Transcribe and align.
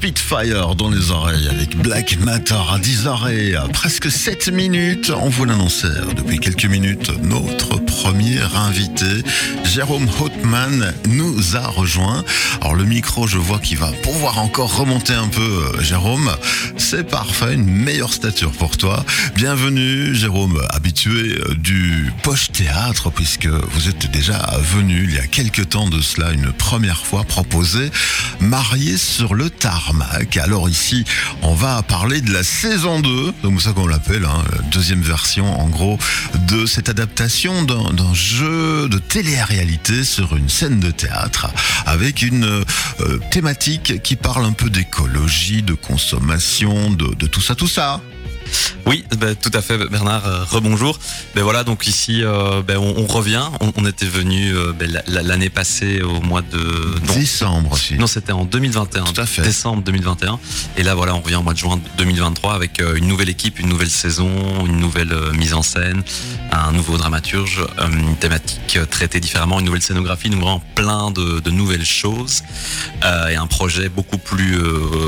Spitfire 0.00 0.76
dans 0.76 0.88
les 0.88 1.10
oreilles 1.10 1.46
avec 1.46 1.76
Black 1.76 2.16
Matter 2.20 2.54
à 2.54 2.78
10h 2.78 3.30
et 3.34 3.54
à 3.54 3.68
presque 3.68 4.10
7 4.10 4.48
minutes. 4.48 5.12
On 5.14 5.28
vous 5.28 5.44
l'annonçait 5.44 5.88
depuis 6.16 6.38
quelques 6.38 6.64
minutes. 6.64 7.12
Notre 7.22 7.76
premier 7.76 8.40
invité, 8.54 9.22
Jérôme 9.64 10.08
Hautman, 10.18 10.94
nous 11.06 11.54
a 11.54 11.66
rejoint. 11.68 12.24
Alors 12.62 12.76
le 12.76 12.84
micro, 12.84 13.26
je 13.26 13.36
vois 13.36 13.58
qu'il 13.58 13.76
va 13.76 13.92
pouvoir 14.02 14.38
encore 14.38 14.74
remonter 14.74 15.12
un 15.12 15.28
peu, 15.28 15.42
euh, 15.42 15.82
Jérôme. 15.82 16.30
C'est 16.78 17.06
parfait, 17.06 17.52
une 17.52 17.66
meilleure 17.66 18.14
stature 18.14 18.52
pour 18.52 18.78
toi. 18.78 19.04
Bienvenue, 19.34 20.14
Jérôme, 20.14 20.62
habitué 20.70 21.10
euh, 21.10 21.54
du 21.56 22.10
Poche 22.22 22.50
Théâtre, 22.52 23.10
puisque 23.10 23.48
vous 23.48 23.90
êtes 23.90 24.10
déjà 24.10 24.50
venu 24.74 25.04
il 25.04 25.14
y 25.14 25.18
a 25.18 25.26
quelques 25.26 25.68
temps 25.68 25.90
de 25.90 26.00
cela, 26.00 26.32
une 26.32 26.52
première 26.52 27.04
fois 27.04 27.24
proposé, 27.24 27.90
marié 28.40 28.96
sur 28.96 29.34
le 29.34 29.50
Alors 30.42 30.68
ici, 30.68 31.04
on 31.42 31.54
va 31.54 31.82
parler 31.82 32.20
de 32.20 32.32
la 32.32 32.42
saison 32.42 33.00
2, 33.00 33.32
donc 33.42 33.60
ça 33.60 33.72
qu'on 33.72 33.86
l'appelle, 33.86 34.24
hein, 34.24 34.42
deuxième 34.70 35.00
version 35.00 35.60
en 35.60 35.68
gros 35.68 35.98
de 36.48 36.66
cette 36.66 36.88
adaptation 36.88 37.62
d'un 37.62 38.14
jeu 38.14 38.88
de 38.88 38.98
télé-réalité 38.98 40.04
sur 40.04 40.36
une 40.36 40.48
scène 40.48 40.80
de 40.80 40.90
théâtre 40.90 41.48
avec 41.86 42.22
une 42.22 42.44
euh, 42.44 43.18
thématique 43.30 44.02
qui 44.02 44.16
parle 44.16 44.44
un 44.44 44.52
peu 44.52 44.70
d'écologie, 44.70 45.62
de 45.62 45.74
consommation, 45.74 46.90
de 46.90 47.26
tout 47.26 47.40
ça, 47.40 47.54
tout 47.54 47.68
ça. 47.68 48.00
Oui, 48.86 49.04
bah, 49.18 49.34
tout 49.34 49.50
à 49.54 49.62
fait, 49.62 49.76
Bernard. 49.88 50.26
euh, 50.26 50.44
rebonjour. 50.44 50.98
Ben 51.34 51.42
voilà, 51.42 51.64
donc 51.64 51.86
ici, 51.86 52.22
euh, 52.24 52.62
ben, 52.62 52.78
on, 52.78 52.94
on 52.98 53.06
revient. 53.06 53.42
On, 53.60 53.72
on 53.76 53.86
était 53.86 54.06
venu 54.06 54.54
euh, 54.56 54.72
ben, 54.72 54.90
la- 54.90 55.02
la- 55.06 55.22
l'année 55.22 55.50
passée 55.50 56.00
au 56.02 56.20
mois 56.20 56.42
de 56.42 56.58
non, 57.06 57.14
Décembre 57.14 57.72
aussi. 57.72 57.94
non, 57.94 58.06
c'était 58.06 58.32
en 58.32 58.44
2021, 58.44 59.04
Tout 59.04 59.20
à 59.20 59.26
fait. 59.26 59.42
décembre 59.42 59.82
2021. 59.82 60.38
Et 60.76 60.82
là, 60.82 60.94
voilà, 60.94 61.14
on 61.14 61.20
revient 61.20 61.36
au 61.36 61.42
mois 61.42 61.52
de 61.54 61.58
juin 61.58 61.78
2023 61.98 62.54
avec 62.54 62.80
euh, 62.80 62.96
une 62.96 63.06
nouvelle 63.06 63.28
équipe, 63.28 63.58
une 63.60 63.68
nouvelle 63.68 63.90
saison, 63.90 64.30
une 64.66 64.78
nouvelle 64.78 65.14
mise 65.34 65.54
en 65.54 65.62
scène, 65.62 66.02
un 66.52 66.72
nouveau 66.72 66.96
dramaturge, 66.96 67.64
une 67.92 68.16
thématique 68.16 68.78
traitée 68.90 69.20
différemment, 69.20 69.60
une 69.60 69.66
nouvelle 69.66 69.82
scénographie, 69.82 70.30
nous 70.30 70.38
vraiment 70.40 70.62
plein 70.74 71.10
de, 71.10 71.40
de 71.40 71.50
nouvelles 71.50 71.84
choses 71.84 72.42
et 73.30 73.36
un 73.36 73.46
projet 73.46 73.88
beaucoup 73.88 74.18
plus 74.18 74.56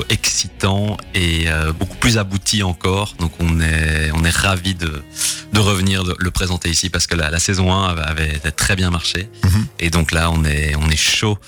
excitant 0.09 0.97
et 1.15 1.47
beaucoup 1.79 1.97
plus 1.97 2.19
abouti 2.19 2.63
encore. 2.63 3.15
Donc 3.19 3.32
on 3.41 3.61
est 3.61 4.11
on 4.15 4.25
est 4.25 4.37
ravi 4.37 4.75
de 4.75 5.03
de 5.53 5.61
revenir 5.61 6.05
de 6.05 6.15
le 6.19 6.31
présenter 6.31 6.71
ici 6.71 6.89
parce 6.91 7.07
que 7.07 7.15
la, 7.15 7.31
la 7.31 7.39
saison 7.39 7.73
1 7.73 7.89
avait, 7.97 8.35
avait 8.37 8.51
très 8.53 8.77
bien 8.77 8.91
marché 8.91 9.29
Mhm. 9.45 9.67
et 9.81 9.91
donc 9.91 10.13
là 10.13 10.31
on 10.31 10.45
est 10.45 10.75
on 10.77 10.89
est 10.89 10.97
chaud 10.97 11.39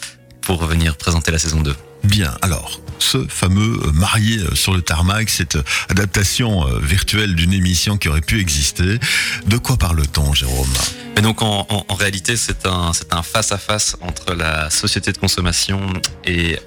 pour 0.42 0.60
revenir 0.60 0.96
présenter 0.96 1.30
la 1.30 1.38
saison 1.38 1.60
2. 1.62 1.74
Bien, 2.05 2.36
alors, 2.42 2.80
ce 2.98 3.27
fameux 3.28 3.80
euh, 3.84 3.92
marié 3.92 4.38
euh, 4.38 4.55
sur 4.55 4.74
le 4.74 4.83
tarmac, 4.83 5.30
cette 5.30 5.56
euh, 5.56 5.62
adaptation 5.88 6.64
virtuelle 6.83 7.34
d'une 7.34 7.52
émission 7.52 7.96
qui 7.96 8.08
aurait 8.08 8.20
pu 8.20 8.41
exister, 8.41 8.98
de 9.46 9.56
quoi 9.56 9.77
parle-t-on, 9.77 10.33
Jérôme? 10.34 10.72
Donc 11.22 11.41
en, 11.42 11.64
réalité 11.91 12.36
c'est 12.36 12.66
un 12.66 12.92
c'est 12.92 13.14
un 13.14 13.22
face 13.22 13.52
à 13.52 13.56
face 13.56 13.96
entre 14.02 14.34
la 14.34 14.69
société 14.69 15.12
de 15.12 15.16
consommation 15.16 15.80
et 16.27 16.58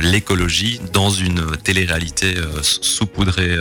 l'écologie 0.00 0.80
dans 0.92 1.10
une 1.10 1.56
télé-réalité 1.56 2.36
euh, 2.36 2.62
saupoudrée 2.62 3.58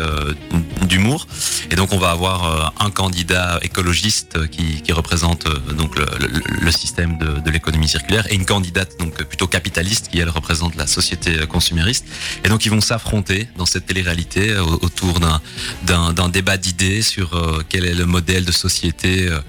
d'humour. 0.83 1.27
Et 1.71 1.75
donc 1.75 1.91
on 1.91 1.97
va 1.97 2.11
avoir 2.11 2.73
un 2.79 2.91
candidat 2.91 3.59
écologiste 3.63 4.47
qui, 4.49 4.81
représente 4.93 5.47
donc 5.73 5.95
le 5.97 6.71
système 6.71 7.17
de, 7.17 7.41
de 7.41 7.51
l'économie 7.51 7.89
circulaire 7.89 8.25
et 8.31 8.35
une 8.35 8.45
candidate 8.45 8.97
donc 8.99 9.15
plutôt 9.23 9.47
capitaliste 9.47 10.07
qui 10.07 10.19
elle 10.19 10.29
représente 10.29 10.75
la 10.75 10.87
société 10.87 11.16
consumériste. 11.49 12.05
Et 12.43 12.49
donc 12.49 12.65
ils 12.65 12.69
vont 12.69 12.81
s'affronter 12.81 13.47
dans 13.57 13.65
cette 13.65 13.85
télé-réalité 13.85 14.51
euh, 14.51 14.61
autour 14.63 15.19
d'un 15.19 16.29
débat 16.29 16.57
d'idées 16.57 17.01
sur 17.01 17.33
euh, 17.35 17.63
quel 17.69 17.85
est 17.85 17.93
le 17.93 18.05
modèle 18.05 18.45
de 18.45 18.51
société 18.51 19.27
euh, 19.27 19.39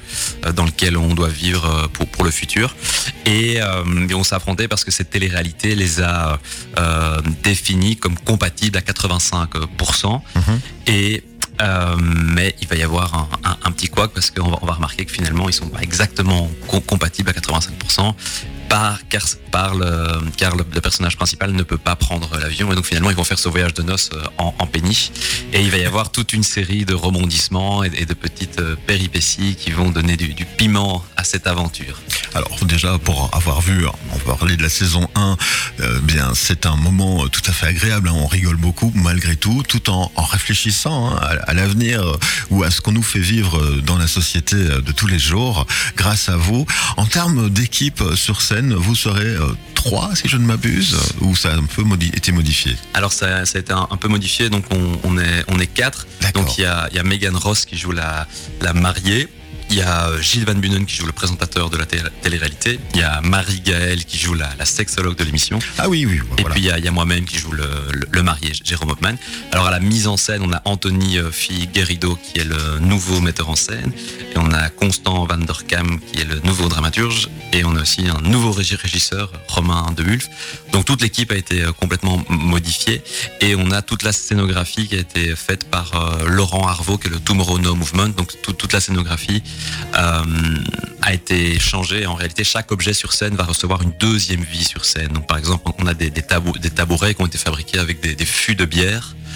euh, 0.46 0.52
dans 0.52 0.64
lequel 0.64 0.96
on 0.96 1.14
doit 1.14 1.28
vivre 1.28 1.64
euh, 1.66 1.88
pour, 1.88 2.06
pour 2.08 2.24
le 2.24 2.30
futur. 2.30 2.74
Et 3.26 3.60
euh, 3.60 3.82
ils 4.08 4.14
vont 4.14 4.24
s'affronter 4.24 4.68
parce 4.68 4.84
que 4.84 4.90
cette 4.90 5.10
télé-réalité 5.10 5.74
les 5.74 6.00
a 6.00 6.38
euh, 6.78 7.20
définis 7.42 7.96
comme 7.96 8.16
compatibles 8.18 8.78
à 8.78 8.80
85%. 8.80 10.20
Mhm. 10.34 10.60
Et 10.86 11.22
euh, 11.60 11.96
mais 11.98 12.54
il 12.62 12.68
va 12.68 12.76
y 12.76 12.82
avoir 12.84 13.14
un, 13.14 13.28
un, 13.44 13.56
un 13.64 13.72
petit 13.72 13.88
couac 13.88 14.12
parce 14.14 14.30
qu'on 14.30 14.48
va, 14.48 14.58
on 14.62 14.66
va 14.66 14.74
remarquer 14.74 15.04
que 15.04 15.10
finalement 15.12 15.48
ils 15.48 15.52
sont 15.52 15.66
pas 15.68 15.80
exactement 15.82 16.48
co- 16.68 16.80
compatibles 16.80 17.30
à 17.30 17.32
85% 17.32 18.14
par, 18.68 18.98
car, 19.08 19.24
le, 20.56 20.64
personnage 20.80 21.16
principal 21.16 21.52
ne 21.52 21.62
peut 21.62 21.78
pas 21.78 21.96
prendre 21.96 22.30
l'avion. 22.38 22.70
Et 22.72 22.74
donc 22.74 22.86
finalement 22.86 23.10
ils 23.10 23.16
vont 23.16 23.24
faire 23.24 23.38
ce 23.38 23.48
voyage 23.48 23.74
de 23.74 23.82
noces 23.82 24.10
en, 24.38 24.54
en 24.58 24.68
et 25.52 25.62
il 25.62 25.70
va 25.70 25.78
y 25.78 25.84
avoir 25.84 26.12
toute 26.12 26.32
une 26.32 26.42
série 26.42 26.84
de 26.84 26.94
rebondissements 26.94 27.82
et, 27.82 28.04
de 28.04 28.14
petites 28.14 28.60
euh, 28.60 28.76
péripéties 28.86 29.56
qui 29.56 29.70
vont 29.70 29.90
donner 29.90 30.16
du 30.16 30.44
piment 30.44 31.04
à 31.18 31.24
cette 31.24 31.46
aventure. 31.48 32.00
Alors 32.34 32.56
déjà, 32.64 32.96
pour 32.98 33.28
avoir 33.34 33.60
vu, 33.60 33.84
on 33.86 34.16
va 34.30 34.36
parler 34.36 34.56
de 34.56 34.62
la 34.62 34.68
saison 34.68 35.08
1, 35.16 35.36
euh, 35.80 35.98
bien 36.00 36.30
c'est 36.34 36.64
un 36.64 36.76
moment 36.76 37.24
euh, 37.24 37.28
tout 37.28 37.42
à 37.46 37.52
fait 37.52 37.66
agréable, 37.66 38.08
hein, 38.08 38.14
on 38.16 38.26
rigole 38.26 38.56
beaucoup 38.56 38.92
malgré 38.94 39.34
tout, 39.36 39.62
tout 39.66 39.90
en, 39.90 40.10
en 40.14 40.22
réfléchissant 40.24 41.10
hein, 41.10 41.16
à, 41.20 41.50
à 41.50 41.54
l'avenir 41.54 42.00
euh, 42.02 42.16
ou 42.50 42.62
à 42.62 42.70
ce 42.70 42.80
qu'on 42.80 42.92
nous 42.92 43.02
fait 43.02 43.18
vivre 43.18 43.60
dans 43.82 43.98
la 43.98 44.06
société 44.06 44.54
de 44.56 44.92
tous 44.92 45.08
les 45.08 45.18
jours, 45.18 45.66
grâce 45.96 46.28
à 46.28 46.36
vous. 46.36 46.64
En 46.96 47.04
termes 47.06 47.50
d'équipe 47.50 48.02
sur 48.14 48.40
scène, 48.40 48.72
vous 48.74 48.94
serez 48.94 49.24
euh, 49.26 49.52
trois, 49.74 50.14
si 50.14 50.28
je 50.28 50.36
ne 50.36 50.46
m'abuse, 50.46 50.96
ou 51.20 51.34
ça 51.34 51.50
a 51.52 51.56
un 51.56 51.64
peu 51.64 51.82
modi- 51.82 52.14
été 52.16 52.30
modifié? 52.30 52.76
Alors 52.94 53.12
ça, 53.12 53.44
ça 53.44 53.58
a 53.58 53.60
été 53.60 53.72
un, 53.72 53.88
un 53.90 53.96
peu 53.96 54.06
modifié, 54.08 54.50
donc 54.50 54.64
on, 54.70 55.00
on 55.02 55.18
est 55.18 55.44
on 55.48 55.58
est 55.58 55.66
quatre. 55.66 56.06
Donc 56.34 56.58
il 56.58 56.62
y 56.62 56.64
a, 56.64 56.88
il 56.92 56.96
y 56.96 57.00
a 57.00 57.02
Megan 57.02 57.34
Ross 57.36 57.64
qui 57.64 57.76
joue 57.76 57.90
la, 57.92 58.26
la 58.60 58.72
mariée. 58.72 59.26
Il 59.70 59.76
y 59.76 59.82
a 59.82 60.08
euh, 60.08 60.20
Gilles 60.22 60.46
Van 60.46 60.54
Bunen 60.54 60.86
qui 60.86 60.96
joue 60.96 61.04
le 61.04 61.12
présentateur 61.12 61.68
de 61.68 61.76
la 61.76 61.84
télé- 61.84 62.02
télé-réalité. 62.22 62.80
Il 62.94 63.00
y 63.00 63.02
a 63.02 63.20
Marie 63.20 63.60
Gaëlle 63.60 64.04
qui 64.06 64.16
joue 64.18 64.32
la, 64.34 64.48
la 64.58 64.64
sexologue 64.64 65.14
de 65.16 65.24
l'émission. 65.24 65.58
Ah 65.76 65.88
oui, 65.90 66.06
oui, 66.06 66.16
Et 66.38 66.40
voilà. 66.40 66.54
puis 66.54 66.64
il 66.64 66.84
y 66.84 66.88
a, 66.88 66.90
moi-même 66.90 67.26
qui 67.26 67.38
joue 67.38 67.52
le, 67.52 67.68
le, 67.92 68.06
le 68.10 68.22
marié, 68.22 68.52
Jérôme 68.64 68.90
Hoffman. 68.90 69.14
Alors 69.52 69.66
à 69.66 69.70
la 69.70 69.78
mise 69.80 70.06
en 70.08 70.16
scène, 70.16 70.40
on 70.42 70.52
a 70.54 70.62
Anthony 70.64 71.18
euh, 71.18 71.30
Figueredo 71.30 72.16
qui 72.16 72.40
est 72.40 72.44
le 72.44 72.78
nouveau 72.80 73.20
metteur 73.20 73.50
en 73.50 73.56
scène. 73.56 73.92
Et 74.34 74.38
on 74.38 74.50
a 74.52 74.70
Constant 74.70 75.26
Van 75.26 75.36
der 75.38 75.66
Kam 75.66 76.00
qui 76.00 76.20
est 76.22 76.24
le 76.24 76.40
nouveau 76.40 76.68
dramaturge. 76.68 77.28
Et 77.52 77.62
on 77.64 77.76
a 77.76 77.82
aussi 77.82 78.06
un 78.08 78.20
nouveau 78.22 78.52
régi- 78.52 78.76
régisseur, 78.76 79.30
Romain 79.48 79.92
de 79.94 80.02
Wulf. 80.02 80.28
Donc 80.72 80.86
toute 80.86 81.02
l'équipe 81.02 81.30
a 81.30 81.36
été 81.36 81.62
euh, 81.62 81.72
complètement 81.72 82.24
modifiée. 82.30 83.02
Et 83.42 83.54
on 83.54 83.70
a 83.70 83.82
toute 83.82 84.02
la 84.02 84.12
scénographie 84.12 84.88
qui 84.88 84.96
a 84.96 84.98
été 85.00 85.36
faite 85.36 85.64
par 85.68 86.18
Laurent 86.26 86.66
Arvaux, 86.66 86.96
qui 86.96 87.08
est 87.08 87.10
le 87.10 87.20
Tomorrow 87.20 87.58
No 87.58 87.74
Movement. 87.74 88.08
Donc 88.08 88.32
tout- 88.42 88.54
toute 88.54 88.72
la 88.72 88.80
scénographie 88.80 89.42
a 91.02 91.12
été 91.12 91.58
changée. 91.58 92.06
En 92.06 92.14
réalité, 92.14 92.44
chaque 92.44 92.70
objet 92.72 92.92
sur 92.92 93.12
scène 93.12 93.34
va 93.34 93.44
recevoir 93.44 93.82
une 93.82 93.92
deuxième 93.98 94.42
vie 94.42 94.64
sur 94.64 94.84
scène. 94.84 95.18
Par 95.26 95.38
exemple, 95.38 95.70
on 95.78 95.86
a 95.86 95.94
des, 95.94 96.10
des, 96.10 96.22
tabou- 96.22 96.58
des 96.58 96.70
tabourets 96.70 97.14
qui 97.14 97.22
ont 97.22 97.26
été 97.26 97.38
fabriqués 97.38 97.78
avec 97.78 98.00
des, 98.00 98.24
fûts 98.24 98.54
de 98.56 98.64
bière, 98.64 99.14
euh, 99.14 99.27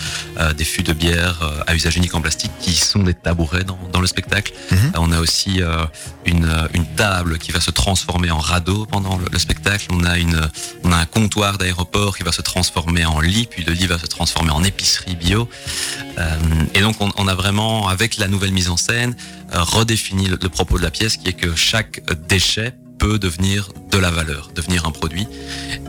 des 0.56 0.64
fûts 0.64 0.82
de 0.82 0.92
bière 0.92 1.40
euh, 1.42 1.62
à 1.66 1.74
usage 1.74 1.96
unique 1.96 2.14
en 2.14 2.20
plastique 2.20 2.52
qui 2.60 2.74
sont 2.74 3.02
des 3.02 3.14
tabourets 3.14 3.64
dans, 3.64 3.78
dans 3.92 4.00
le 4.00 4.06
spectacle. 4.06 4.52
Mhm. 4.70 4.78
Euh, 4.78 4.98
on 4.98 5.12
a 5.12 5.20
aussi 5.20 5.62
euh, 5.62 5.84
une, 6.24 6.44
euh, 6.44 6.68
une 6.74 6.86
table 6.86 7.38
qui 7.38 7.52
va 7.52 7.60
se 7.60 7.70
transformer 7.70 8.30
en 8.30 8.38
radeau 8.38 8.86
pendant 8.86 9.16
le, 9.16 9.24
le 9.30 9.38
spectacle. 9.38 9.86
On 9.90 10.04
a 10.04 10.18
une, 10.18 10.40
on 10.84 10.92
a 10.92 10.96
un 10.96 11.06
comptoir 11.06 11.58
d'aéroport 11.58 12.16
qui 12.16 12.22
va 12.22 12.32
se 12.32 12.42
transformer 12.42 13.04
en 13.04 13.20
lit, 13.20 13.46
puis 13.46 13.64
le 13.64 13.72
lit 13.72 13.86
va 13.86 13.98
se 13.98 14.06
transformer 14.06 14.50
en 14.50 14.64
épicerie 14.64 15.16
bio. 15.16 15.48
Euh, 16.18 16.38
et 16.74 16.80
donc, 16.80 16.96
on, 17.00 17.10
on 17.16 17.28
a 17.28 17.34
vraiment, 17.34 17.88
avec 17.88 18.16
la 18.16 18.28
nouvelle 18.28 18.52
mise 18.52 18.70
en 18.70 18.76
scène, 18.76 19.14
euh, 19.54 19.62
redéfini 19.62 20.28
le, 20.28 20.38
le 20.40 20.48
propos 20.48 20.78
de 20.78 20.82
la 20.82 20.90
pièce, 20.90 21.16
qui 21.16 21.28
est 21.28 21.32
que 21.32 21.54
chaque 21.54 22.02
déchet 22.28 22.74
devenir 23.02 23.68
de 23.90 23.98
la 23.98 24.10
valeur, 24.10 24.50
devenir 24.54 24.86
un 24.86 24.90
produit. 24.90 25.26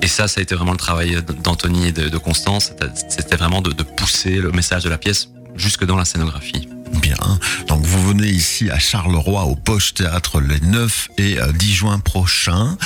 Et 0.02 0.08
ça, 0.08 0.28
ça 0.28 0.40
a 0.40 0.44
été 0.44 0.56
vraiment 0.56 0.72
le 0.72 0.78
travail 0.78 1.18
d'Anthony 1.44 1.88
et 1.88 1.92
de, 1.92 2.18
Constance. 2.18 2.72
C'était- 3.10 3.36
vraiment 3.36 3.62
de, 3.62 3.72
pousser 3.84 4.36
le 4.36 4.52
message 4.52 4.84
de 4.84 4.90
la 4.90 4.98
pièce 4.98 5.30
jusque 5.56 5.86
dans 5.86 5.98
la 5.98 6.06
scénographie. 6.06 6.68
Bien. 7.02 7.18
Donc 7.68 7.84
vous 7.84 8.10
venez 8.10 8.28
ici 8.28 8.70
à 8.70 8.78
Charleroi 8.78 9.44
au 9.46 9.56
Poche 9.56 9.96
Théâtre 9.96 10.40
les 10.40 10.60
9 10.60 11.10
et 11.18 11.40
euh, 11.40 11.52
10 11.52 11.74
juin 11.74 12.00
prochains. 12.00 12.78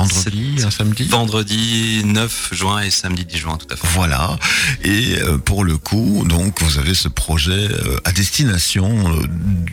Vendredi, 0.00 0.54
C'est- 0.58 0.64
un 0.64 0.70
samedi 0.70 1.04
Vendredi 1.04 2.02
9 2.04 2.48
juin 2.52 2.80
et 2.80 2.90
samedi 2.90 3.24
10 3.24 3.38
juin, 3.38 3.56
tout 3.56 3.66
à 3.72 3.76
fait. 3.76 3.86
Voilà. 3.94 4.38
Et 4.84 5.16
euh, 5.18 5.38
pour 5.38 5.64
le 5.64 5.76
coup, 5.78 6.24
donc 6.26 6.62
vous 6.62 6.78
avez 6.78 6.94
ce 6.94 7.08
projet 7.08 7.52
euh, 7.70 7.98
à 8.04 8.12
destination 8.12 9.12
euh, 9.12 9.26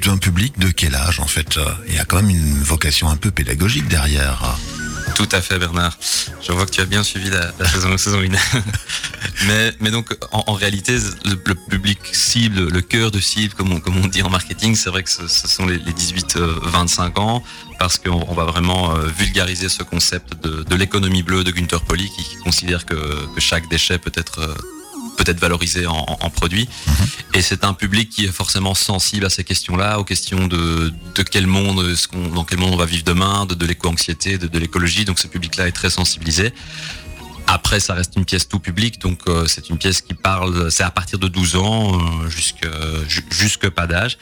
d'un 0.06 0.18
public 0.18 0.58
de 0.60 0.70
quel 0.70 0.96
âge 0.96 1.20
en 1.20 1.28
fait? 1.28 1.60
Il 1.88 1.96
y 1.96 2.00
a 2.00 2.06
quand 2.06 2.18
même 2.18 2.30
une 2.30 2.62
vocation 2.64 3.10
un 3.10 3.16
peu 3.18 3.32
pédagogique 3.32 3.88
derrière. 3.88 4.58
Tout 5.16 5.30
à 5.32 5.42
fait, 5.42 5.60
Bernard. 5.60 5.98
Je 6.42 6.52
vois 6.52 6.66
que 6.66 6.72
tu 6.72 6.82
as 6.82 6.86
bien 6.86 7.04
suivi 7.04 7.30
la, 7.30 7.52
saison, 7.68 7.98
saison 7.98 8.20
1. 8.20 8.28
mais, 9.80 9.92
donc, 9.92 10.16
en, 10.32 10.54
réalité, 10.54 10.98
le, 11.26 11.36
public 11.36 12.00
cible, 12.12 12.70
le 12.70 12.82
cœur 12.82 13.12
de 13.12 13.20
cible, 13.20 13.54
comme 13.54 13.72
on, 13.72 14.08
dit 14.08 14.22
en 14.22 14.30
marketing, 14.30 14.76
c'est 14.76 14.90
vrai 14.90 15.04
que 15.04 15.10
ce, 15.10 15.28
sont 15.28 15.66
les, 15.66 15.78
18-25 15.78 16.38
euh, 16.38 17.22
ans, 17.22 17.44
parce 17.80 17.98
qu'on 17.98 18.34
va 18.34 18.46
vraiment 18.46 18.96
euh, 18.96 19.08
vulgariser 19.08 19.70
ce 19.70 19.84
concept 19.84 20.44
de, 20.44 20.76
l'économie 20.76 21.24
bleue 21.24 21.44
de 21.44 21.52
Günther 21.52 21.82
Poli, 21.82 22.10
qui, 22.10 22.38
considère 22.44 22.86
que, 22.86 22.96
que, 23.34 23.40
chaque 23.40 23.70
déchet 23.70 23.98
peut 23.98 24.12
être 24.16 24.40
euh, 24.40 24.54
peut-être 25.18 25.40
valorisé 25.40 25.86
en, 25.88 26.06
en 26.20 26.30
produit. 26.30 26.68
Mhm. 26.88 26.94
Et 27.36 27.42
c'est 27.42 27.64
un 27.64 27.74
public 27.74 28.10
qui 28.10 28.26
est 28.26 28.32
forcément 28.32 28.76
sensible 28.76 29.26
à 29.26 29.30
ces 29.30 29.44
questions-là, 29.44 30.00
aux 30.00 30.04
questions 30.04 30.48
de, 30.48 30.94
de 31.16 31.24
quel 31.24 31.48
monde, 31.48 31.96
ce 31.96 32.08
dans 32.34 32.44
quel 32.44 32.60
monde 32.60 32.74
on 32.74 32.78
va 32.78 32.86
vivre 32.86 33.04
demain, 33.04 33.46
de, 33.46 33.56
de 33.56 33.66
l'éco-anxiété, 33.66 34.38
de, 34.38 34.48
de 34.48 34.60
l'écologie. 34.60 35.06
Donc 35.06 35.20
ce 35.20 35.28
public-là 35.28 35.68
est 35.68 35.72
très 35.72 35.90
sensibilisé. 35.90 36.54
Après, 37.48 37.80
ça 37.80 37.94
reste 37.94 38.14
une 38.16 38.26
pièce 38.26 38.48
tout 38.48 38.60
public, 38.60 39.00
donc 39.00 39.20
euh, 39.28 39.46
c'est 39.48 39.70
une 39.70 39.78
pièce 39.78 40.02
qui 40.02 40.14
parle, 40.14 40.72
c'est 40.72 40.84
à 40.84 40.92
partir 40.92 41.20
de 41.20 41.28
12 41.28 41.56
ans 41.56 41.94
euh, 41.94 42.30
jusque, 42.30 42.68
jusque 43.32 43.70
pas 43.70 43.88
d'âge. 43.88 44.18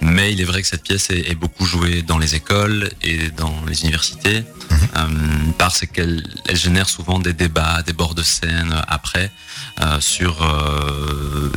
Mais 0.00 0.32
il 0.32 0.40
est 0.40 0.44
vrai 0.44 0.60
que 0.62 0.68
cette 0.68 0.82
pièce 0.82 1.10
est, 1.10 1.30
est, 1.30 1.34
beaucoup 1.34 1.64
jouée 1.64 2.02
dans 2.02 2.18
les 2.18 2.34
écoles 2.34 2.90
et 3.02 3.30
dans 3.30 3.54
les 3.66 3.82
universités, 3.82 4.40
mhm. 4.40 4.78
euh, 4.96 5.06
parce 5.58 5.86
qu'elle 5.86 6.28
elle 6.48 6.56
génère 6.56 6.88
souvent 6.88 7.18
des 7.18 7.32
débats, 7.32 7.82
des 7.82 7.92
bords 7.92 8.14
de 8.14 8.22
scène 8.22 8.74
après. 8.88 9.30
Sur 10.00 10.38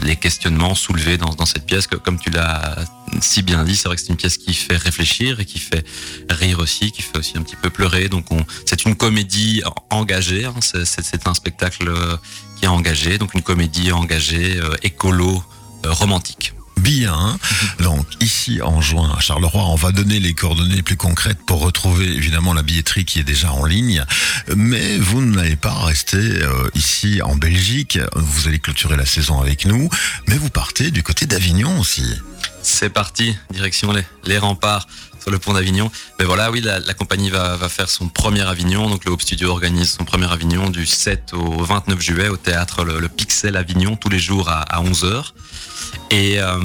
les 0.03 0.17
questionnements 0.17 0.75
soulevés 0.75 1.17
dans, 1.17 1.33
dans 1.35 1.45
cette 1.45 1.65
pièce. 1.65 1.87
Comme 1.87 2.19
tu 2.19 2.29
l'as 2.29 2.75
si 3.21 3.41
bien 3.41 3.63
dit, 3.63 3.75
c'est 3.75 3.87
vrai 3.87 3.95
que 3.95 4.01
c'est 4.01 4.09
une 4.09 4.17
pièce 4.17 4.37
qui 4.37 4.53
fait 4.53 4.77
réfléchir 4.77 5.39
et 5.39 5.45
qui 5.45 5.59
fait 5.59 5.85
rire 6.29 6.59
aussi, 6.59 6.91
qui 6.91 7.01
fait 7.01 7.17
aussi 7.17 7.37
un 7.37 7.41
petit 7.41 7.55
peu 7.55 7.69
pleurer. 7.69 8.09
Donc 8.09 8.25
c'est 8.65 8.85
une 8.85 8.95
comédie 8.95 9.61
engagée, 9.89 10.45
hein. 10.45 10.55
c'est 10.61 11.27
un 11.27 11.33
spectacle 11.33 11.91
qui 12.57 12.65
est 12.65 12.69
engagé, 12.69 13.17
donc 13.17 13.33
une 13.33 13.41
comédie 13.41 13.91
engagée, 13.91 14.57
euh, 14.57 14.75
écolo, 14.83 15.43
romantique 15.85 16.53
bien. 16.79 17.37
Donc 17.79 18.05
ici 18.21 18.61
en 18.61 18.81
juin 18.81 19.13
à 19.15 19.19
Charleroi, 19.19 19.65
on 19.65 19.75
va 19.75 19.91
donner 19.91 20.19
les 20.19 20.33
coordonnées 20.33 20.81
plus 20.81 20.97
concrètes 20.97 21.39
pour 21.45 21.59
retrouver 21.59 22.05
évidemment 22.07 22.53
la 22.53 22.63
billetterie 22.63 23.05
qui 23.05 23.19
est 23.19 23.23
déjà 23.23 23.51
en 23.51 23.65
ligne. 23.65 24.03
Mais 24.55 24.97
vous 24.97 25.21
n'allez 25.21 25.55
pas 25.55 25.73
rester 25.73 26.17
euh, 26.17 26.69
ici 26.75 27.21
en 27.21 27.35
Belgique. 27.35 27.99
Vous 28.15 28.47
allez 28.47 28.59
clôturer 28.59 28.97
la 28.97 29.05
saison 29.05 29.39
avec 29.39 29.65
nous, 29.65 29.89
mais 30.27 30.37
vous 30.37 30.49
partez 30.49 30.91
du 30.91 31.03
côté 31.03 31.25
d'Avignon 31.25 31.79
aussi. 31.79 32.05
C'est 32.61 32.89
parti, 32.89 33.35
direction 33.51 33.91
les, 33.91 34.03
les 34.25 34.37
remparts 34.37 34.87
sur 35.19 35.31
le 35.31 35.39
pont 35.39 35.53
d'Avignon. 35.53 35.91
Mais 36.17 36.25
voilà, 36.25 36.51
oui, 36.51 36.61
la, 36.61 36.93
compagnie 36.93 37.29
va, 37.29 37.55
va, 37.55 37.69
faire 37.69 37.89
son 37.89 38.07
premier 38.07 38.41
Avignon. 38.41 38.89
Donc 38.89 39.05
le 39.05 39.11
Hope 39.11 39.21
Studio 39.21 39.49
organise 39.49 39.91
son 39.93 40.05
premier 40.05 40.31
Avignon 40.31 40.69
du 40.69 40.85
7 40.85 41.33
au 41.33 41.63
29 41.63 41.99
juillet 41.99 42.29
au 42.29 42.37
théâtre 42.37 42.83
le, 42.83 43.07
Pixel 43.09 43.57
Avignon 43.57 43.95
tous 43.95 44.09
les 44.09 44.19
jours 44.19 44.49
à, 44.49 44.61
à 44.61 44.81
11h. 44.81 45.33
Et 46.11 46.39
euh, 46.39 46.59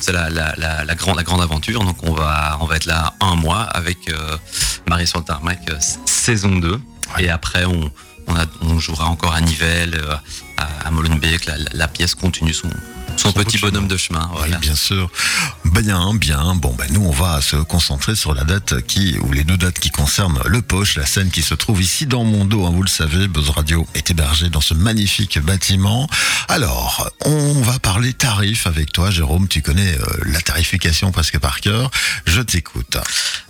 c'est 0.00 0.12
la, 0.12 0.28
la, 0.30 0.54
la, 0.56 0.94
grande, 0.94 1.16
la 1.16 1.22
grande 1.22 1.40
aventure. 1.40 1.84
Donc 1.84 2.02
on 2.02 2.12
va, 2.12 2.58
on 2.60 2.66
va 2.66 2.76
être 2.76 2.86
là 2.86 3.14
un 3.20 3.36
mois 3.36 3.62
avec 3.62 4.08
euh, 4.08 4.36
Marie 4.88 5.06
sur 5.06 5.18
le 5.20 5.24
tarmac 5.24 5.60
euh, 5.70 5.76
saison 6.04 6.56
2. 6.56 6.80
Et 7.18 7.28
après, 7.28 7.64
on, 7.64 7.90
on, 8.26 8.34
a, 8.34 8.44
on, 8.62 8.78
jouera 8.78 9.06
encore 9.06 9.34
à 9.34 9.40
Nivelles, 9.40 10.00
à, 10.56 10.86
à 10.86 10.90
Molenbeek. 10.90 11.46
La, 11.46 11.54
la, 11.72 11.88
pièce 11.88 12.14
continue 12.14 12.52
son, 12.52 12.70
son, 13.30 13.32
petit 13.32 13.58
bonhomme 13.58 13.88
de 13.88 13.96
chemin. 13.96 14.28
Voilà. 14.34 14.58
bien 14.58 14.74
sûr. 14.74 15.10
Bien, 15.82 16.14
bien. 16.14 16.54
Bon, 16.54 16.72
ben 16.78 16.86
nous, 16.92 17.04
on 17.04 17.10
va 17.10 17.40
se 17.42 17.56
concentrer 17.56 18.14
sur 18.14 18.32
la 18.32 18.44
date 18.44 18.80
qui, 18.86 19.18
ou 19.18 19.32
les 19.32 19.42
deux 19.42 19.56
dates 19.56 19.80
qui 19.80 19.90
concernent 19.90 20.40
le 20.46 20.62
Poche, 20.62 20.96
la 20.96 21.04
scène 21.04 21.30
qui 21.30 21.42
se 21.42 21.54
trouve 21.54 21.82
ici 21.82 22.06
dans 22.06 22.22
mon 22.22 22.44
dos. 22.44 22.64
Hein, 22.64 22.70
vous 22.72 22.82
le 22.82 22.88
savez, 22.88 23.26
Buzz 23.26 23.50
Radio 23.50 23.86
est 23.94 24.08
hébergé 24.08 24.48
dans 24.50 24.60
ce 24.60 24.72
magnifique 24.72 25.40
bâtiment. 25.40 26.08
Alors, 26.48 27.10
on 27.24 27.60
va 27.60 27.78
parler 27.80 28.12
tarifs 28.12 28.66
avec 28.68 28.92
toi, 28.92 29.10
Jérôme. 29.10 29.48
Tu 29.48 29.62
connais 29.62 29.98
euh, 29.98 30.06
la 30.26 30.40
tarification 30.40 31.10
presque 31.10 31.38
par 31.38 31.60
cœur. 31.60 31.90
Je 32.24 32.40
t'écoute. 32.40 32.96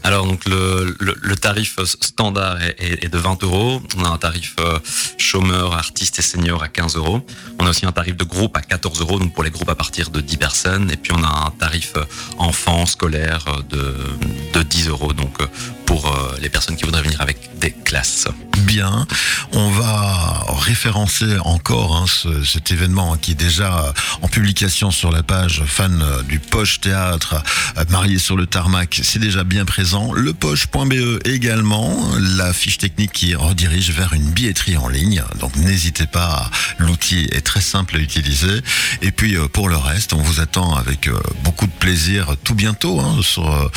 Alors, 0.02 0.26
donc 0.26 0.44
le, 0.46 0.96
le, 0.98 1.36
tarif 1.36 1.78
standard 1.84 2.62
est, 2.62 3.04
est, 3.04 3.08
de 3.08 3.18
20 3.18 3.42
euros. 3.44 3.82
On 3.96 4.04
a 4.04 4.08
un 4.08 4.18
tarif 4.18 4.56
euh, 4.60 4.78
chômeur, 5.18 5.74
artiste 5.74 6.18
et 6.18 6.22
senior 6.22 6.62
à 6.62 6.68
15 6.68 6.96
euros. 6.96 7.24
On 7.60 7.66
a 7.66 7.70
aussi 7.70 7.86
un 7.86 7.92
tarif 7.92 8.16
de 8.16 8.24
groupe 8.24 8.56
à 8.56 8.62
14 8.62 9.00
euros, 9.00 9.18
donc 9.18 9.34
pour 9.34 9.44
les 9.44 9.50
groupes 9.50 9.68
à 9.68 9.74
partir 9.74 10.10
de 10.10 10.20
10 10.20 10.36
personnes. 10.38 10.90
Et 10.90 10.96
puis 10.96 11.12
on 11.14 11.22
a 11.22 11.46
un 11.46 11.50
tarif 11.50 11.92
euh, 11.96 12.04
enfant 12.38 12.87
scolaire 12.87 13.44
euh, 13.49 13.62
de, 13.69 14.58
de 14.58 14.62
10 14.62 14.88
euros, 14.88 15.12
donc 15.12 15.40
euh, 15.40 15.46
pour 15.87 16.12
les 16.40 16.49
personnes 16.49 16.76
qui 16.76 16.84
voudraient 16.84 17.02
venir 17.02 17.20
avec 17.20 17.58
des 17.58 17.70
classes. 17.70 18.26
Bien, 18.58 19.06
on 19.52 19.70
va 19.70 20.46
référencer 20.60 21.38
encore 21.44 21.96
hein, 21.96 22.06
ce, 22.08 22.44
cet 22.44 22.70
événement 22.70 23.16
qui 23.16 23.32
est 23.32 23.34
déjà 23.34 23.92
en 24.22 24.28
publication 24.28 24.90
sur 24.90 25.10
la 25.10 25.22
page 25.22 25.62
fan 25.66 26.02
du 26.28 26.38
Poche 26.38 26.80
Théâtre, 26.80 27.42
marié 27.90 28.18
sur 28.18 28.36
le 28.36 28.46
tarmac, 28.46 29.00
c'est 29.02 29.18
déjà 29.18 29.44
bien 29.44 29.64
présent. 29.64 30.12
Le 30.12 30.32
poche.be 30.32 31.26
également, 31.26 31.98
la 32.36 32.52
fiche 32.52 32.78
technique 32.78 33.12
qui 33.12 33.34
redirige 33.34 33.90
vers 33.90 34.12
une 34.12 34.30
billetterie 34.30 34.76
en 34.76 34.88
ligne, 34.88 35.22
donc 35.40 35.54
n'hésitez 35.56 36.06
pas, 36.06 36.50
l'outil 36.78 37.28
est 37.32 37.44
très 37.44 37.60
simple 37.60 37.96
à 37.96 37.98
utiliser. 37.98 38.60
Et 39.02 39.10
puis 39.10 39.36
euh, 39.36 39.48
pour 39.48 39.68
le 39.68 39.76
reste, 39.76 40.12
on 40.12 40.22
vous 40.22 40.40
attend 40.40 40.74
avec 40.74 41.08
euh, 41.08 41.18
beaucoup 41.42 41.66
de 41.66 41.72
plaisir 41.72 42.34
tout 42.42 42.54
bientôt. 42.54 43.00
Hein, 43.00 43.18
sur, 43.22 43.52
euh, 43.52 43.68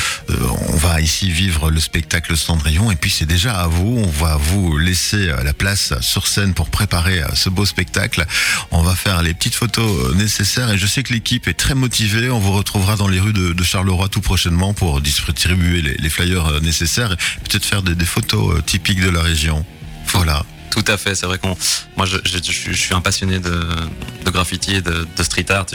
on 0.68 0.76
va 0.76 1.00
ici 1.00 1.30
vivre 1.30 1.70
le 1.70 1.80
spectacle 1.80 2.36
Cendrillon 2.36 2.90
et 2.90 2.96
puis 2.96 3.10
c'est 3.10 3.26
déjà 3.26 3.60
à 3.60 3.66
vous. 3.66 4.02
On 4.04 4.10
va 4.10 4.36
vous 4.36 4.67
laisser 4.76 5.26
la 5.44 5.52
place 5.52 5.94
sur 6.00 6.26
scène 6.26 6.54
pour 6.54 6.68
préparer 6.70 7.22
ce 7.34 7.48
beau 7.48 7.64
spectacle. 7.64 8.26
On 8.70 8.82
va 8.82 8.94
faire 8.94 9.22
les 9.22 9.34
petites 9.34 9.54
photos 9.54 10.14
nécessaires 10.14 10.70
et 10.70 10.78
je 10.78 10.86
sais 10.86 11.02
que 11.02 11.12
l'équipe 11.12 11.48
est 11.48 11.54
très 11.54 11.74
motivée. 11.74 12.30
On 12.30 12.38
vous 12.38 12.52
retrouvera 12.52 12.96
dans 12.96 13.08
les 13.08 13.20
rues 13.20 13.32
de, 13.32 13.62
Charleroi 13.62 14.08
tout 14.08 14.20
prochainement 14.20 14.74
pour 14.74 15.00
distribuer 15.00 15.82
les, 15.82 16.10
flyers 16.10 16.60
nécessaires 16.62 17.12
et 17.12 17.48
peut-être 17.48 17.64
faire 17.64 17.82
des 17.82 18.04
photos 18.04 18.64
typiques 18.64 19.00
de 19.00 19.10
la 19.10 19.22
région. 19.22 19.64
Voilà. 20.08 20.44
Tout 20.70 20.84
à 20.86 20.96
fait, 20.96 21.14
c'est 21.14 21.26
vrai 21.26 21.38
qu'on, 21.38 21.56
moi, 21.96 22.06
je, 22.06 22.16
je, 22.24 22.38
je, 22.42 22.72
suis 22.72 22.94
un 22.94 23.00
passionné 23.00 23.38
de, 23.38 23.66
de 24.24 24.30
graffiti 24.30 24.74
et 24.76 24.82
de, 24.82 25.06
de 25.16 25.22
street 25.22 25.50
art. 25.50 25.66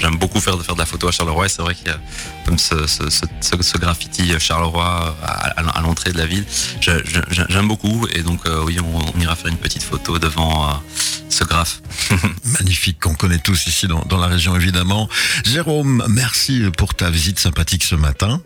J'aime 0.00 0.16
beaucoup 0.16 0.40
faire 0.40 0.56
de 0.56 0.62
faire 0.62 0.74
de 0.74 0.80
la 0.80 0.86
photo 0.86 1.08
à 1.08 1.12
Charleroi. 1.12 1.48
C'est 1.48 1.62
vrai 1.62 1.74
qu'il 1.74 1.86
y 1.88 1.90
a 1.90 1.98
comme 2.44 2.58
ce, 2.58 2.86
ce, 2.86 3.08
ce, 3.08 3.24
ce 3.40 3.78
graffiti 3.78 4.32
Charleroi 4.38 5.16
à, 5.22 5.60
à, 5.60 5.80
l'entrée 5.80 6.12
de 6.12 6.18
la 6.18 6.26
ville. 6.26 6.44
J'aime 6.80 7.68
beaucoup 7.68 8.06
et 8.12 8.22
donc 8.22 8.46
euh, 8.46 8.62
oui, 8.64 8.78
on, 8.80 8.98
on, 9.16 9.20
ira 9.20 9.36
faire 9.36 9.50
une 9.50 9.58
petite 9.58 9.82
photo 9.82 10.18
devant 10.18 10.68
euh, 10.68 10.72
ce 11.28 11.44
graphe. 11.44 11.80
Magnifique 12.44 12.98
qu'on 13.00 13.14
connaît 13.14 13.38
tous 13.38 13.66
ici 13.66 13.86
dans, 13.86 14.00
dans 14.08 14.18
la 14.18 14.26
région 14.26 14.56
évidemment. 14.56 15.08
Jérôme, 15.44 16.04
merci 16.08 16.64
pour 16.76 16.94
ta 16.94 17.10
visite 17.10 17.38
sympathique 17.38 17.84
ce 17.84 17.94
matin. 17.94 18.42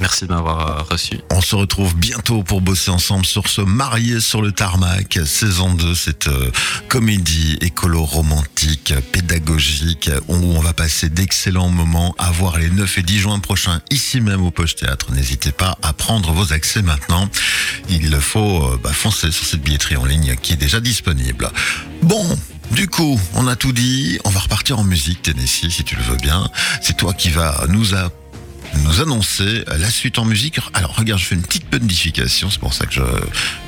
Merci 0.00 0.26
de 0.26 0.32
m'avoir 0.32 0.66
euh, 0.66 0.82
reçu. 0.82 1.20
On 1.30 1.40
se 1.40 1.54
retrouve 1.54 1.94
bientôt 1.96 2.42
pour 2.42 2.60
bosser 2.60 2.90
ensemble 2.90 3.26
sur 3.26 3.48
ce 3.48 3.60
Marié 3.60 4.20
sur 4.20 4.42
le 4.42 4.52
tarmac, 4.52 5.18
saison 5.24 5.74
2, 5.74 5.94
cette 5.94 6.28
euh, 6.28 6.50
comédie 6.88 7.58
écolo-romantique, 7.60 8.94
pédagogique, 9.12 10.10
où 10.28 10.34
on 10.34 10.60
va 10.60 10.72
passer 10.72 11.08
d'excellents 11.08 11.68
moments 11.68 12.14
à 12.18 12.30
voir 12.30 12.58
les 12.58 12.70
9 12.70 12.98
et 12.98 13.02
10 13.02 13.18
juin 13.18 13.38
prochains, 13.38 13.80
ici 13.90 14.20
même 14.20 14.42
au 14.42 14.50
Poche 14.50 14.76
Théâtre. 14.76 15.12
N'hésitez 15.12 15.52
pas 15.52 15.78
à 15.82 15.92
prendre 15.92 16.32
vos 16.32 16.52
accès 16.52 16.82
maintenant. 16.82 17.28
Il 17.88 18.14
faut 18.20 18.64
euh, 18.64 18.80
bah, 18.82 18.92
foncer 18.92 19.30
sur 19.30 19.44
cette 19.44 19.62
billetterie 19.62 19.96
en 19.96 20.04
ligne 20.04 20.36
qui 20.40 20.54
est 20.54 20.56
déjà 20.56 20.80
disponible. 20.80 21.50
Bon, 22.02 22.38
du 22.72 22.88
coup, 22.88 23.20
on 23.34 23.46
a 23.46 23.56
tout 23.56 23.72
dit. 23.72 24.18
On 24.24 24.30
va 24.30 24.40
repartir 24.40 24.78
en 24.78 24.84
musique, 24.84 25.22
Tennessee, 25.22 25.70
si 25.70 25.84
tu 25.84 25.96
le 25.96 26.02
veux 26.02 26.16
bien. 26.16 26.48
C'est 26.80 26.96
toi 26.96 27.12
qui 27.12 27.30
vas 27.30 27.66
nous 27.68 27.94
apporter 27.94 28.21
nous 28.80 29.00
annoncer 29.00 29.64
la 29.66 29.90
suite 29.90 30.18
en 30.18 30.24
musique. 30.24 30.58
Alors 30.74 30.96
regarde, 30.96 31.20
je 31.20 31.26
fais 31.26 31.34
une 31.34 31.42
petite 31.42 31.70
modification, 31.72 32.50
c'est 32.50 32.60
pour 32.60 32.74
ça 32.74 32.86
que 32.86 32.92
je, 32.92 33.02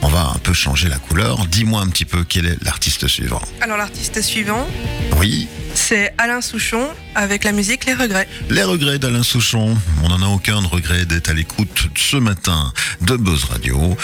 on 0.03 0.09
va 0.09 0.33
un 0.35 0.39
peu 0.39 0.53
changer 0.53 0.89
la 0.89 0.99
couleur. 0.99 1.47
Dis-moi 1.47 1.81
un 1.81 1.89
petit 1.89 2.05
peu 2.05 2.25
quel 2.25 2.47
est 2.47 2.63
l'artiste 2.65 3.07
suivant. 3.07 3.41
Alors 3.61 3.77
l'artiste 3.77 4.21
suivant. 4.23 4.67
Oui. 5.19 5.49
C'est 5.75 6.15
Alain 6.19 6.41
Souchon 6.41 6.89
avec 7.15 7.43
la 7.43 7.53
musique 7.53 7.85
Les 7.85 7.95
Regrets. 7.95 8.29
Les 8.49 8.63
Regrets 8.63 8.99
d'Alain 8.99 9.25
Souchon. 9.25 9.77
On 10.05 10.09
n'en 10.09 10.23
a 10.23 10.29
aucun 10.29 10.63
de 10.63 10.67
regret 10.67 11.05
d'être 11.05 11.31
à 11.31 11.35
l'écoute 11.35 11.89
ce 11.97 12.17
matin 12.17 12.73
de 13.01 13.17
Buzz 13.17 13.45
Radio 13.45 13.97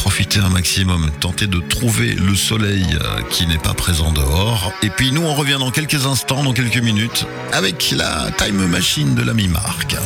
profiter 0.00 0.40
un 0.40 0.48
maximum, 0.48 1.10
tenter 1.20 1.46
de 1.46 1.60
trouver 1.60 2.14
le 2.14 2.34
soleil 2.34 2.86
euh, 2.94 3.20
qui 3.28 3.46
n'est 3.46 3.58
pas 3.58 3.74
présent 3.74 4.12
dehors. 4.12 4.72
Et 4.82 4.88
puis 4.88 5.12
nous, 5.12 5.20
on 5.20 5.34
revient 5.34 5.58
dans 5.60 5.70
quelques 5.70 6.06
instants, 6.06 6.42
dans 6.42 6.54
quelques 6.54 6.78
minutes, 6.78 7.26
avec 7.52 7.90
la 7.94 8.30
Time 8.38 8.66
Machine 8.66 9.14
de 9.14 9.22
l'ami 9.22 9.48
Marc. 9.48 9.96